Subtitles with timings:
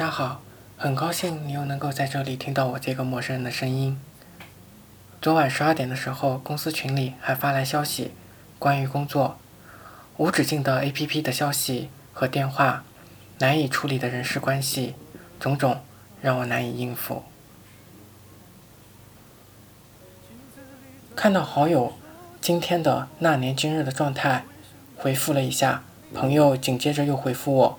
[0.00, 0.40] 大家好，
[0.78, 4.00] 很高兴你又能够在这里听到我这个陌生人的声音。
[5.20, 8.12] 昨晚十二点的时候，公司群里还发来消息，
[8.58, 9.36] 关于工作，
[10.16, 12.82] 无止境的 APP 的消息和电话，
[13.40, 14.94] 难以处理的人事关系，
[15.38, 15.82] 种种
[16.22, 17.22] 让我难以应付。
[21.14, 21.92] 看到好友
[22.40, 24.46] 今天的那年今日的状态，
[24.96, 25.82] 回复了一下，
[26.14, 27.78] 朋友紧接着又回复我，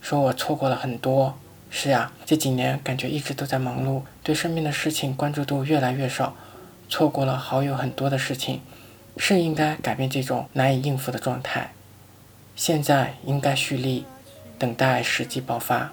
[0.00, 1.38] 说我错过了很多。
[1.70, 6.34] 是呀，这几年感觉一直都在忙碌，对身边的事情关注度越来越少。
[6.88, 8.60] 错过了好友很多的事情，
[9.16, 11.72] 是应该改变这种难以应付的状态。
[12.56, 14.04] 现在应该蓄力，
[14.58, 15.92] 等待时机爆发。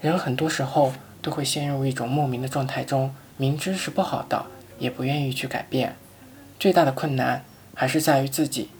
[0.00, 4.46] 人很多时候都会陷入一种莫名的状态中，明知是不好的，
[4.78, 5.96] 也不愿意去改变。
[6.60, 8.70] 最大的困难还是在于自己。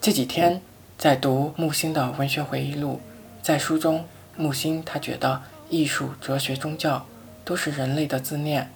[0.00, 0.62] 这几天
[1.02, 3.00] 在读木心的文学回忆录，
[3.42, 4.04] 在书中，
[4.36, 7.04] 木心他觉得艺术、哲学、宗教。
[7.44, 8.72] 都是人类的自恋，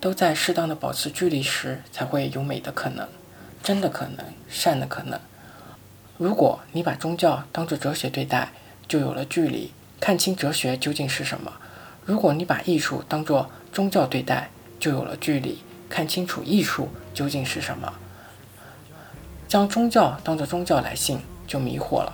[0.00, 3.06] 都在适当的保持距离时，才会有美的可能，
[3.62, 5.20] 真的可能，善的可能。
[6.16, 8.50] 如果你把宗教当作哲学对待，
[8.88, 11.52] 就有了距离，看清哲学究竟是什么；
[12.06, 14.48] 如果你把艺术当作宗教对待，
[14.80, 15.58] 就有了距离，
[15.90, 17.92] 看清楚艺术究竟是什么。
[19.46, 22.12] 将宗教当作宗教来信，就迷惑了；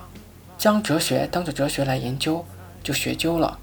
[0.56, 2.46] 将哲学当作哲学来研究，
[2.82, 3.58] 就学究了。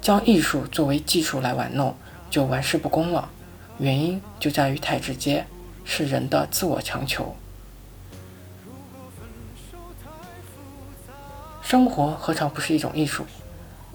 [0.00, 1.96] 将艺术作为技术来玩弄，
[2.30, 3.28] 就玩世不恭了。
[3.78, 5.46] 原因就在于太直接，
[5.84, 7.34] 是人的自我强求。
[11.62, 13.24] 生活何尝不是一种艺术？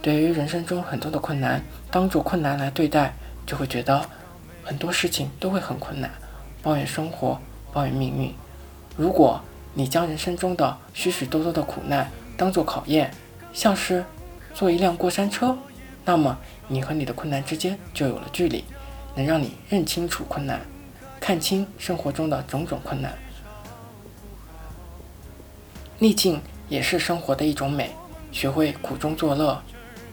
[0.02, 3.14] 对于人生中很多的困难，当做困难来对待，
[3.46, 4.08] 就会觉得
[4.64, 6.12] 很多事情都会很困难，
[6.62, 7.40] 抱怨生活，
[7.72, 8.34] 抱怨命运。
[8.96, 9.42] 如果
[9.74, 13.12] 你将人生中的许许多多的苦难当做考验，
[13.54, 14.06] 像是
[14.54, 15.58] 坐一辆过山车。
[16.06, 18.64] 那么，你和你的困难之间就有了距离，
[19.16, 20.60] 能让你认清楚困难，
[21.20, 23.14] 看清生活中的种种困难。
[25.98, 27.92] 逆境也是生活的一种美，
[28.32, 29.62] 学会苦中作乐，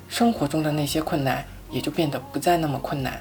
[0.09, 3.21] 生活中的那些困难也就变得不再那么困难。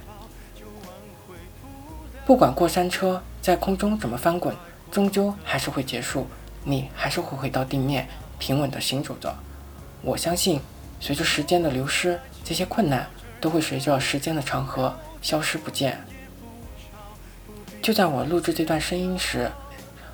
[2.25, 4.56] 不管过山车在空中怎么翻滚，
[4.91, 6.27] 终究还是会结束，
[6.63, 8.07] 你还是会回到地面，
[8.38, 9.35] 平稳地行走着。
[10.01, 10.61] 我相信，
[11.00, 12.19] 随着时间的流失。
[12.41, 13.07] 这些困难
[13.39, 16.00] 都会随着时间的长河消失不见。
[17.79, 19.51] 就在我录制这段声音时，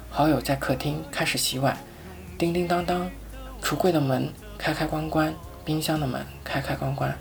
[0.10, 1.78] 好友在客厅开始洗碗，
[2.38, 3.10] 叮叮当当，
[3.62, 7.18] 橱柜的门开开关关，冰箱的门开开关关，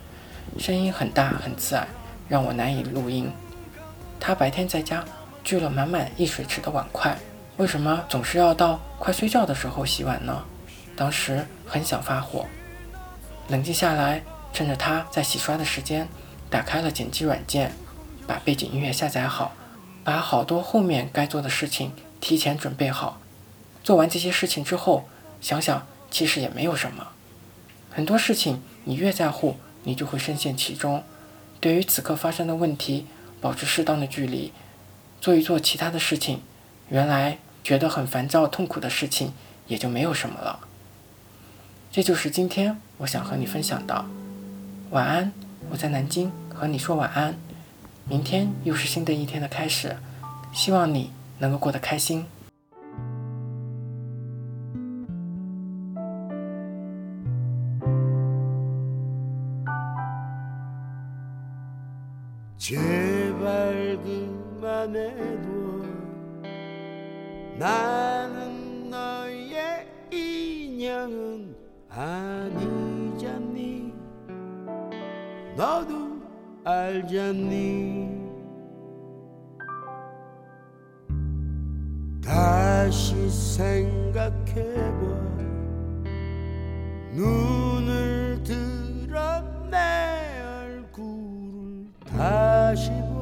[0.59, 1.87] 声音很大很刺耳，
[2.29, 3.31] 让我难以录音。
[4.19, 5.05] 他白天在家
[5.45, 7.17] 聚了满满一水池的碗筷，
[7.57, 10.45] 为什么总是要到快睡觉的时候洗碗呢？
[10.97, 12.47] 当时很想发火，
[13.49, 14.23] 冷静下来。
[14.53, 16.07] 趁着他在洗刷的时间，
[16.49, 17.73] 打开了剪辑软件，
[18.25, 19.53] 把背景音乐下载好，
[20.05, 23.21] 把好多后面该做的事情提前准备好。
[23.83, 25.09] 做完这些事情之后，
[25.41, 27.09] 想想其实也没有什么。
[27.91, 31.03] 很多事情你越在乎，你就会深陷其中。
[31.59, 33.09] 对于此刻发生的问题，
[33.41, 34.53] 保持适当的距离，
[35.21, 36.43] 做一做其他的事情，
[36.91, 39.33] 原来觉得很烦躁、痛苦的事情
[39.67, 40.61] 也就没有什么了。
[41.91, 44.05] 这就是今天我想和你分享的。
[44.91, 45.33] 晚安，
[45.71, 47.35] 我在南京和你说晚安。
[48.07, 49.97] 明天又是新的一天的开始，
[50.53, 52.27] 希望你能够过得开心。
[75.57, 76.21] 너도
[76.65, 78.13] 알잖니
[82.23, 84.95] 다시 생각해봐
[87.13, 89.41] 눈을 들어
[89.71, 93.14] 내 얼굴을 다시 봐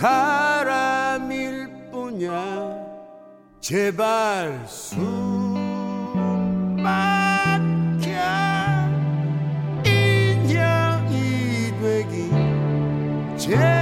[0.00, 2.32] 사람일 뿐이야.
[3.60, 5.02] 제발 숨
[6.82, 8.08] 막혀
[9.84, 11.10] 인형이
[11.82, 12.30] 되기
[13.36, 13.79] 제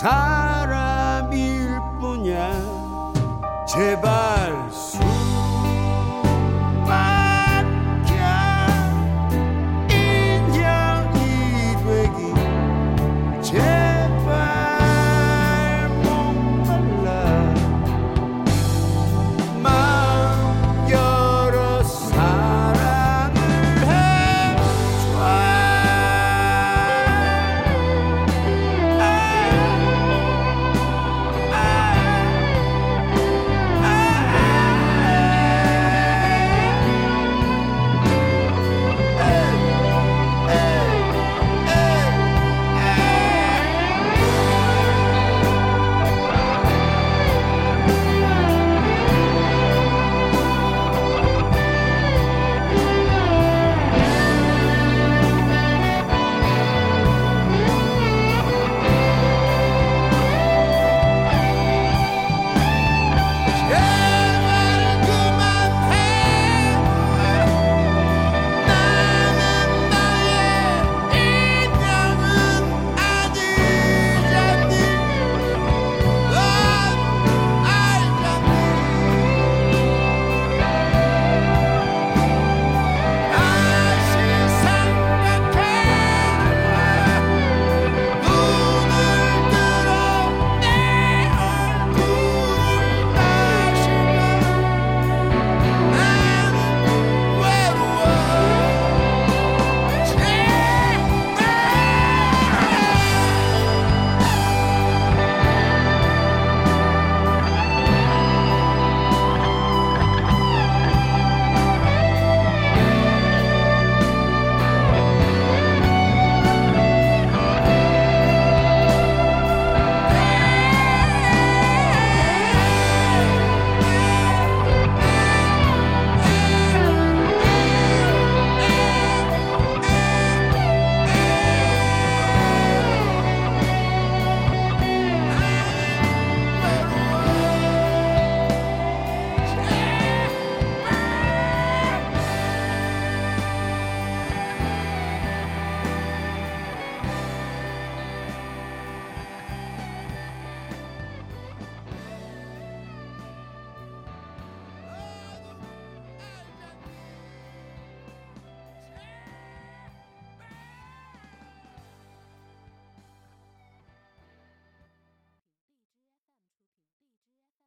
[0.00, 2.52] 사람일 뿐이야.
[3.66, 4.27] 제발